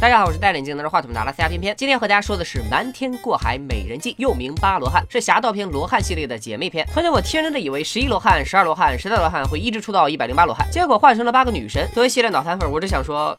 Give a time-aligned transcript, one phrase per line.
[0.00, 6.88] 大家好，我是戴眼镜拿着话筒的阿拉斯加偏偏，今天和大家说的是《瞒天过海美人计》，又名《八罗汉》，是侠盗片罗汉系列的姐妹篇。
[6.94, 11.86] 曾经我天真的以为十一罗汉、十二罗汉、十三罗汉会一直出到一百零八罗汉，结果换成了八个女神。
[11.92, 13.36] 作为系列脑残粉，我只想说。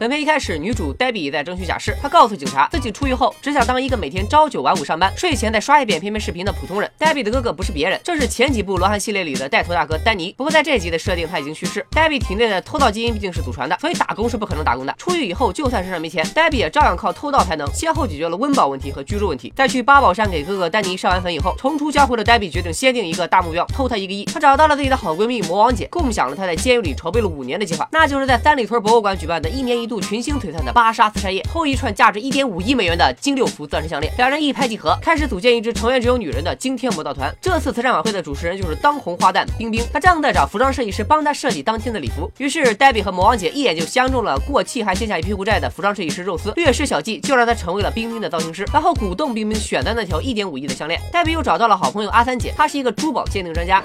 [0.00, 1.96] 本片一开始，女主黛比在争取假释。
[2.02, 6.90] 她告诉警察，自己出狱后只想当一个每天朝九晚五上班，睡前再刷一遍片片视频的普通人。
[6.98, 10.34] 黛比的哥哥不是别人，正是前几部罗汉系列里的带头大哥丹尼。
[10.36, 11.86] 不过在这集的设定，他已经去世。
[11.92, 14.92] 黛比体内的偷盗基因毕竟是祖传的，所以打工是不可能打工的。
[14.98, 17.64] 出狱以后，就算身上没钱，黛比也照样靠偷盗才能。
[17.72, 19.52] 先后解决了温饱问题和居住问题。
[19.54, 24.24] 在去八宝山给哥哥丹尼上完坟以后，重出江湖的黛比决定先定一个大目标，偷他一个亿。
[24.24, 30.64] 她找到了自己的好闺蜜魔王姐，共享了她在监狱里筹备了五年的计划，那就是在三里屯博物馆举办的一年一一度群星璀璨。
[30.64, 37.30] 的芭莎慈善夜后一串价值一点五亿美元的金六福钻石项链，两人一拍即合，开始组建一支成员只有女人的惊天魔盗团。
[37.38, 42.30] 这次慈善晚会的主持人就是当红花旦冰冰，她正在找服装设计师帮她设计当天的礼服。
[42.38, 50.98] 于是黛比和魔王姐一眼就相中了过气还欠下一屁股债的服装设计师肉丝，略施小计就让他成为了冰冰的造型师，然后鼓动冰冰选的那条一点五亿的项链。
[51.12, 53.82] 黛比又找到了好朋友阿三姐，她是一个珠宝鉴定专家。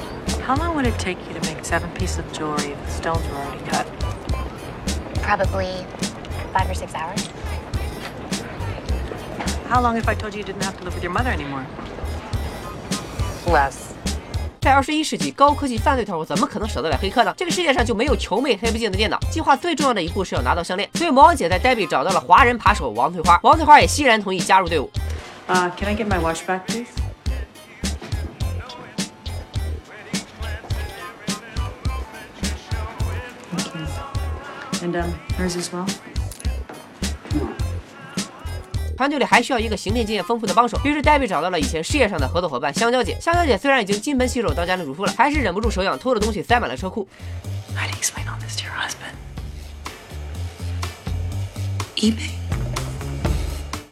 [0.48, 3.22] How long would it take you to make seven pieces of jewelry if the stones
[3.28, 3.99] were already cut?
[5.29, 5.85] Probably
[6.53, 7.29] five or six hours.
[9.71, 11.65] How long if I told you you didn't have to live with your mother anymore?
[13.47, 13.93] Less.
[14.61, 17.35] 在二十一世纪，高科技犯罪团伙怎么可能舍得了黑客呢？
[17.37, 19.19] 这个世界上就没有球妹黑不进的电脑。
[19.31, 24.91] 计划最重要的一步是要拿到项链，所以魔王姐在黛比找到了华人扒手王翠花，王翠花也欣然同意加入队伍。
[25.49, 26.87] Uh, can I get my watch back, please?
[33.57, 34.18] Thank you.
[34.82, 35.86] And um, hers as well.
[38.96, 43.18] 团队里还需要一个行骗经验丰富的帮手，于是黛比找到了以前事业上的合作伙伴香蕉姐。
[43.20, 47.08] 香蕉姐虽然已经金盆洗手当家庭主妇了，还是忍不住手痒，偷了东西塞满了车库。
[48.00, 49.16] Explain all this to your husband?
[51.98, 52.39] eBay.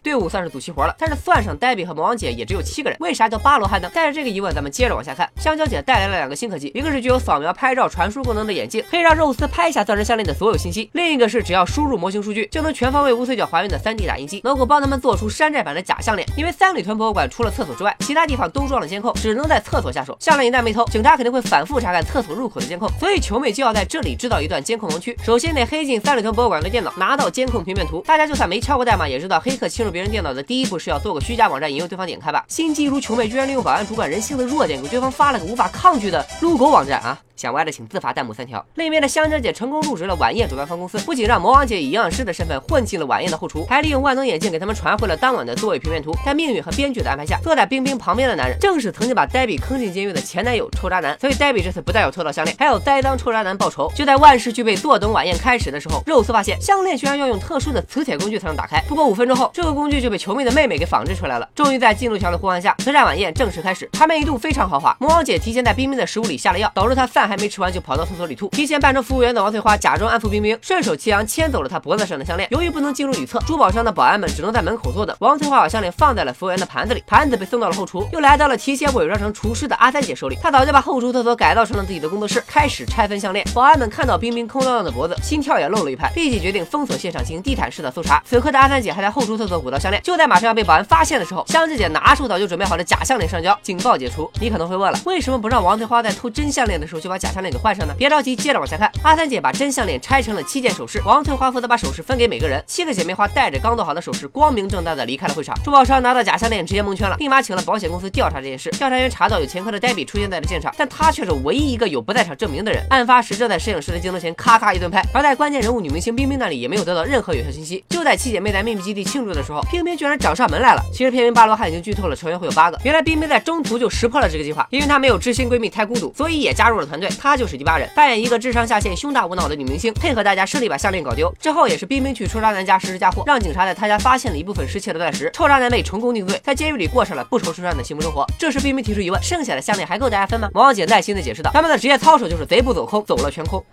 [0.08, 3.92] 队伍算是组齐活了，但是算上黛比和魔王姐也只有七个人，为啥叫八罗汉呢？
[3.94, 5.30] 带着这个疑问，咱们接着往下看。
[5.36, 16.26] 香蕉姐带来了两个新科技，一个是具有扫描、拍照、传输功能的眼镜，可以让肉丝拍下钻石项链的所有信息；另一个是只要输入模型数据，就能全方位无死角还原的 3D 打印机，能够帮他们做出山寨版的假项链。
[16.38, 20.16] 因为三里屯博物馆除了厕所之外，其他地方都装了监控，只能在厕所下手。
[20.22, 25.14] 项链一旦被偷，警察肯定会反复查看厕所入口的监控，所以球妹就要在这里制造一段监控盲区。
[25.26, 28.02] 首先得黑进三里屯博物馆的电脑，拿到监控平面图。
[28.08, 30.78] 大家就算没敲过代码，也知道黑客侵入别人电脑的第一步。
[30.78, 32.46] 是要做个虚假网站引诱对方点开吧？
[32.48, 37.20] 心机如球妹居然利用保安主管人性的弱点，给对方发了个无法抗拒的撸狗网站啊！
[37.38, 38.66] 想歪的请自罚弹幕三条。
[38.76, 46.14] 另一边的香蕉姐成功入职了晚宴主办方公司，不仅让魔王姐以营养师的身份混进了晚宴的后厨，还利用万能眼镜给他们传回了当晚的座位平面图。
[46.26, 51.18] 在命运和编剧的安排下，坐在冰冰旁边的男人正是曾经把黛比坑进监狱的前男友臭渣男。
[51.20, 53.92] 所以黛比这次不但有偷到项链，还要栽赃臭渣男报仇。
[53.96, 58.82] 就在万事俱备，坐等晚宴开始的时候，肉丝发现项链居然要用特殊的磁铁工具才能打开。
[58.88, 61.48] 不过五分钟后，这个工具就被球妹的妹妹给仿制出来了。
[61.54, 63.88] 终于在进度条的呼唤下，慈善晚宴正式开始。
[63.94, 64.96] 场面一度非常豪华。
[65.00, 68.48] 魔王姐提前在冰冰的食物里下了药，导致她饭还没吃完就跑到厕所里吐。
[68.50, 72.48] 提前扮成服务员的王翠花假装安抚冰冰，顺手齐扬牵走了她脖子上的项链。
[72.52, 75.16] 由于不能进入女厕，珠宝商的保安们只能在门口坐等。
[75.20, 80.38] 王翠花把项链放在了服务员的盘子里，盘子被送到了后厨，又来到了提前伪装成厨师的阿三姐手里。
[80.42, 83.46] 她早就把后厨厕所改造成了自己的工作室，开始拆分项链。
[83.54, 88.22] 保安们看到冰冰空荡荡的脖子，心跳也漏了一拍，立即决定封锁现场进行地毯式的搜查。
[88.26, 94.30] 此刻的阿三姐还在后厨厕所鼓捣项链，就在马上要被保安发现的时候，香蕉姐拿出早就准备好的假项链上交，警报解除。
[94.40, 97.94] 你可能会问了，为什么不让王翠花在偷真项链的时候就把假项链给换上呢？
[97.98, 98.92] 别着急，接着往下看。
[99.04, 102.64] 阿三姐把真项链拆成了七件首饰，王翠花负责把首饰分给每个人。
[102.68, 105.58] 七个姐妹花带着刚做好的首饰，光明正大的离开了会场。
[105.64, 108.70] 珠宝商拿到假项链，直接蒙圈了，立马请了保险公司调查这件事。
[108.72, 112.86] 调查员查到有前科的黛比出现在了现场，但她却是唯一一个有不在场证明的人。
[112.90, 117.84] 案发时正在摄影师的镜头前咔咔一顿拍，而在关键人物女明星冰冰那里也没有得到任何有效信息。
[117.90, 120.82] 就在七姐妹在秘密基地庆祝的时候，冰冰居然找上门来了。
[120.94, 122.80] 其实片名《巴罗汉》已经剧透了，成员会有八个。
[122.84, 127.07] 原来冰冰在中途就识破了这个计划，因为她没有知心闺蜜太孤独，所以也加入了团队。
[127.20, 131.34] 她就是第八人，扮演一个智商下线、胸大无脑的女明星，配合大家顺利把项链搞丢。
[131.40, 135.30] 之后也是冰冰去臭渣男家实施嫁祸，让警察在他家发现了一部分失窃的钻石。
[135.34, 138.26] 臭渣男被成功定罪，在监狱里过上了不愁吃穿的幸福生活。
[138.38, 140.50] 这时冰冰提出疑问：剩下的项链还够大家分吗？
[140.54, 143.64] 王姐耐心的解释道：他们的职业操守就是贼不走空，走了全空。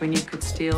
[0.00, 0.76] When you could steal?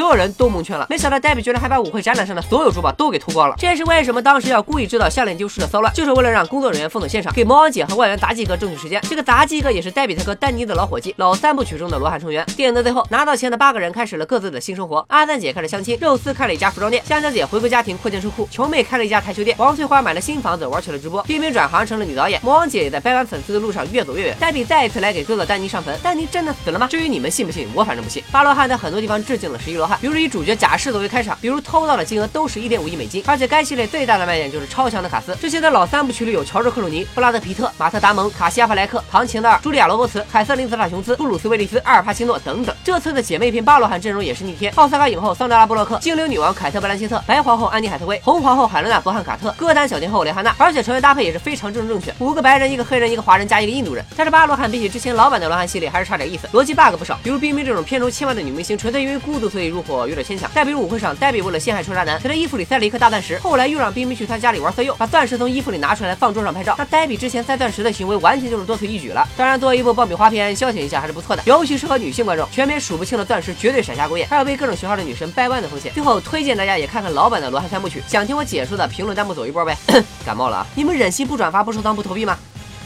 [0.00, 0.86] 所有人都蒙圈了。
[0.88, 3.54] 没想到黛比居然还把舞会展览上的所有珠宝都给偷光了。
[3.58, 8.98] 这也是为什么当时要故意制造项链丢失的骚乱，就是为了让工作人员封锁现场，给魔王姐和外援杂技哥争取时间。
[9.02, 12.42] 这个杂技哥也是黛比他哥丹尼的老伙计，老三部曲中的罗汉成员。
[12.56, 15.04] 电影的最后，拿到钱的八个人开始了各自的新生活。
[15.08, 24.36] 阿赞姐开始相亲，肉丝开了一家服装店，香蕉姐回归家庭扩建车库，球妹开了一家台球店，王翠花买了新房子，玩起了直播，冰冰转行成了女导演，魔王姐也在掰弯粉丝的路上越走越远。
[24.40, 26.88] 黛比再一次来给哥哥丹尼上坟，丹尼真的死了吗？
[26.90, 28.24] 至于你们信不信，我反正不信。
[28.32, 35.36] 巴罗汉在很多地方致敬了十一罗汉比如以主角假释作为开场，比如偷到的金额都是一点五亿美金，而且该系列最大的卖点就是超强的卡斯。
[35.40, 42.74] 这些在老三部曲里有乔治克鲁尼、布拉德皮特、马特达蒙、卡西亚弗莱克、唐琴的茱莉亚罗伯茨、凯瑟琳泽塔琼斯、布鲁斯威利斯、阿尔帕西诺等等。
[42.84, 54.04] 这次的姐妹篇巴罗汉阵容也是逆天，奥斯卡影后桑德拉布洛克、精灵女王凯特布兰切特、白皇后安妮海瑟薇、红皇后海伦娜伯汉卡特、歌坛小天后蕾哈娜，而且成员搭配也是非常正正确，五个白人、一个黑人、一个华人加一个印度人。
[54.16, 60.50] 但是巴罗汉比起之前老版的罗汉系列还是差点意思，逻辑 bug 不少，比如冰冰这种片酬千万的女明星，纯粹因为孤独所以入伙有点牵强。
[60.54, 66.74] 再比如舞会上，黛比为了陷害臭渣男，在他衣服里塞了一颗大钻石，后来又让冰冰去他家里玩色诱，把钻石从衣服里拿出来放桌上拍照。
[66.76, 69.26] 那黛比之前塞钻石的行为完全就是多此一举了。
[69.36, 72.48] 当然，作为一部爆米花片，消遣一下还是不错的，尤其适合女性观众。
[72.50, 75.92] 全篇数不清的钻石绝对闪瞎狗眼，还有被各种型号的女神掰弯的风险。
[75.92, 79.76] 最后推荐大家也看看老版的罗汉三部曲，想听我解说的评论弹幕走一波呗。
[80.26, 82.36] 感冒了啊，你们忍心不转发不收藏不投币吗？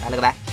[0.03, 0.44] 拜了个拜。